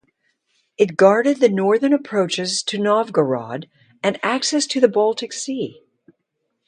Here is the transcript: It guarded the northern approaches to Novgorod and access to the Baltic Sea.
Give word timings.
It 0.79 0.97
guarded 0.97 1.39
the 1.39 1.47
northern 1.49 1.93
approaches 1.93 2.63
to 2.63 2.79
Novgorod 2.79 3.69
and 4.01 4.19
access 4.23 4.65
to 4.65 4.79
the 4.79 4.87
Baltic 4.87 5.31
Sea. 5.31 5.83